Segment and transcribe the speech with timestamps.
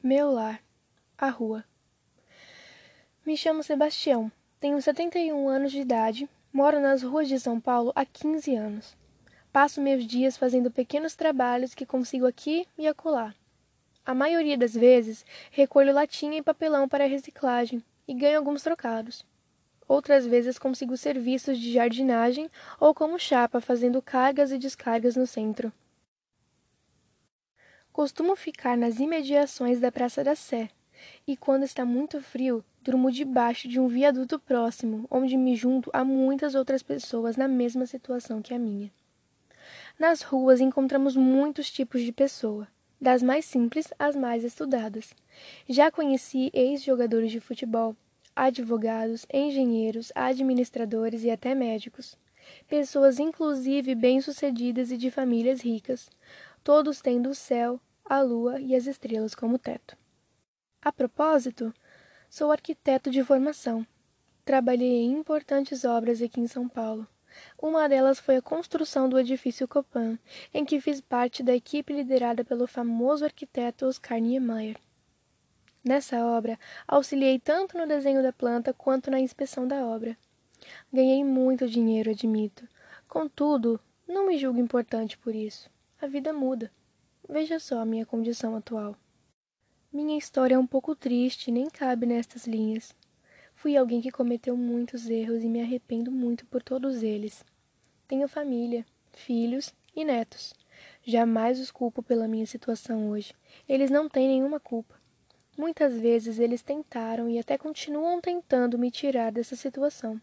[0.00, 0.62] Meu lar,
[1.18, 1.64] a rua.
[3.26, 8.06] Me chamo Sebastião, tenho 71 anos de idade, moro nas ruas de São Paulo há
[8.06, 8.96] 15 anos.
[9.52, 13.34] Passo meus dias fazendo pequenos trabalhos que consigo aqui e acolá.
[14.06, 19.26] A maioria das vezes recolho latinha e papelão para reciclagem e ganho alguns trocados.
[19.88, 25.72] Outras vezes consigo serviços de jardinagem ou como chapa fazendo cargas e descargas no centro.
[27.98, 30.70] Costumo ficar nas imediações da Praça da Sé,
[31.26, 36.04] e quando está muito frio, durmo debaixo de um viaduto próximo, onde me junto a
[36.04, 38.88] muitas outras pessoas na mesma situação que a minha.
[39.98, 42.68] Nas ruas encontramos muitos tipos de pessoa,
[43.00, 45.12] das mais simples às mais estudadas.
[45.68, 47.96] Já conheci ex-jogadores de futebol,
[48.36, 52.16] advogados, engenheiros, administradores e até médicos.
[52.68, 56.08] Pessoas inclusive bem-sucedidas e de famílias ricas,
[56.62, 59.94] todos tendo o céu, a lua e as estrelas como teto.
[60.80, 61.74] A propósito,
[62.30, 63.86] sou arquiteto de formação.
[64.46, 67.06] Trabalhei em importantes obras aqui em São Paulo.
[67.60, 70.18] Uma delas foi a construção do edifício Copan,
[70.54, 74.78] em que fiz parte da equipe liderada pelo famoso arquiteto Oscar Niemeyer.
[75.84, 80.16] Nessa obra, auxiliei tanto no desenho da planta quanto na inspeção da obra.
[80.90, 82.66] Ganhei muito dinheiro, admito.
[83.06, 85.70] Contudo, não me julgo importante por isso.
[86.00, 86.72] A vida muda.
[87.28, 88.96] Veja só a minha condição atual.
[89.92, 92.96] Minha história é um pouco triste, nem cabe nestas linhas.
[93.54, 97.44] Fui alguém que cometeu muitos erros e me arrependo muito por todos eles.
[98.06, 100.54] Tenho família, filhos e netos.
[101.04, 103.34] Jamais os culpo pela minha situação hoje.
[103.68, 104.94] Eles não têm nenhuma culpa.
[105.54, 110.18] Muitas vezes eles tentaram e até continuam tentando me tirar dessa situação.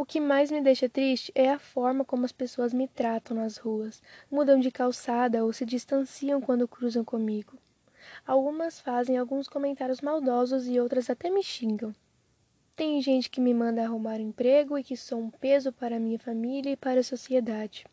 [0.00, 3.58] O que mais me deixa triste é a forma como as pessoas me tratam nas
[3.58, 7.58] ruas, mudam de calçada ou se distanciam quando cruzam comigo.
[8.26, 11.94] Algumas fazem alguns comentários maldosos e outras até me xingam.
[12.74, 16.72] Tem gente que me manda arrumar emprego e que sou um peso para minha família
[16.72, 17.84] e para a sociedade.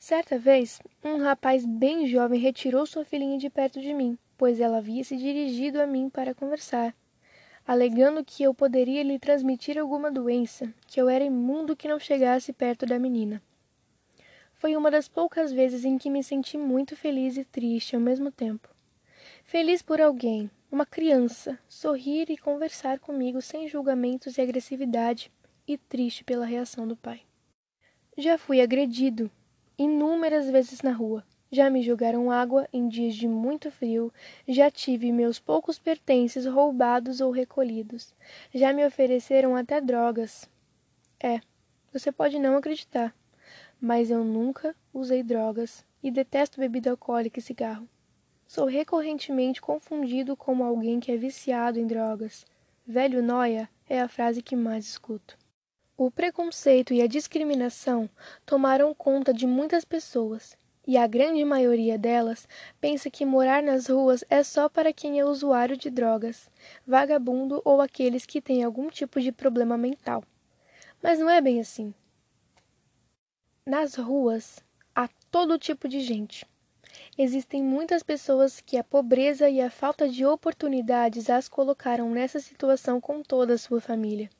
[0.00, 4.78] Certa vez, um rapaz bem jovem retirou sua filhinha de perto de mim, pois ela
[4.78, 6.92] havia se dirigido a mim para conversar
[7.66, 12.52] alegando que eu poderia lhe transmitir alguma doença, que eu era imundo que não chegasse
[12.52, 13.42] perto da menina.
[14.54, 18.30] Foi uma das poucas vezes em que me senti muito feliz e triste ao mesmo
[18.30, 18.68] tempo.
[19.44, 25.32] Feliz por alguém, uma criança, sorrir e conversar comigo sem julgamentos e agressividade,
[25.66, 27.22] e triste pela reação do pai.
[28.16, 29.30] Já fui agredido
[29.76, 34.12] inúmeras vezes na rua já me jogaram água em dias de muito frio,
[34.46, 38.14] já tive meus poucos pertences roubados ou recolhidos,
[38.54, 40.48] já me ofereceram até drogas.
[41.20, 41.40] É,
[41.92, 43.14] você pode não acreditar,
[43.80, 47.88] mas eu nunca usei drogas e detesto bebida alcoólica e cigarro.
[48.46, 52.46] Sou recorrentemente confundido como alguém que é viciado em drogas.
[52.86, 55.36] Velho noia é a frase que mais escuto.
[55.96, 58.08] O preconceito e a discriminação
[58.44, 60.56] tomaram conta de muitas pessoas
[60.86, 62.46] e a grande maioria delas
[62.80, 66.48] pensa que morar nas ruas é só para quem é usuário de drogas,
[66.86, 70.22] vagabundo ou aqueles que têm algum tipo de problema mental.
[71.02, 71.92] Mas não é bem assim.
[73.66, 74.62] Nas ruas
[74.94, 76.46] há todo tipo de gente.
[77.18, 83.00] Existem muitas pessoas que a pobreza e a falta de oportunidades as colocaram nessa situação
[83.00, 84.30] com toda a sua família.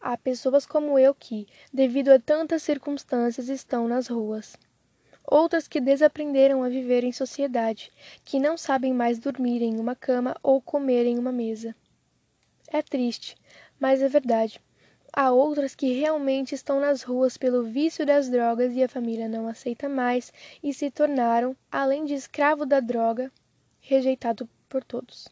[0.00, 4.56] Há pessoas como eu que, devido a tantas circunstâncias, estão nas ruas
[5.26, 7.92] outras que desaprenderam a viver em sociedade,
[8.24, 11.74] que não sabem mais dormir em uma cama ou comer em uma mesa.
[12.68, 13.36] É triste,
[13.78, 14.60] mas é verdade.
[15.12, 19.48] Há outras que realmente estão nas ruas pelo vício das drogas e a família não
[19.48, 20.32] aceita mais
[20.62, 23.32] e se tornaram, além de escravo da droga,
[23.80, 25.28] rejeitado por todos.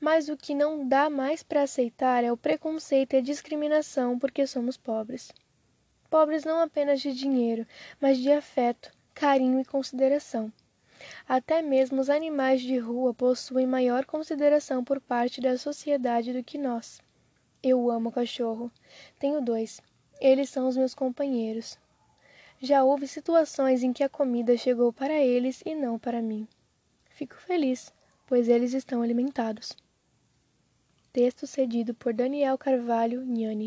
[0.00, 4.46] Mas o que não dá mais para aceitar é o preconceito e a discriminação porque
[4.46, 5.32] somos pobres
[6.10, 7.66] pobres não apenas de dinheiro,
[8.00, 10.52] mas de afeto, carinho e consideração.
[11.28, 16.58] Até mesmo os animais de rua possuem maior consideração por parte da sociedade do que
[16.58, 17.00] nós.
[17.62, 18.70] Eu amo cachorro.
[19.18, 19.80] Tenho dois.
[20.20, 21.78] Eles são os meus companheiros.
[22.60, 26.46] Já houve situações em que a comida chegou para eles e não para mim.
[27.10, 27.92] Fico feliz,
[28.26, 29.76] pois eles estão alimentados.
[31.12, 33.66] Texto cedido por Daniel Carvalho Nhani.